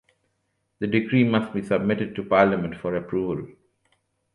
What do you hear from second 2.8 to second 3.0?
for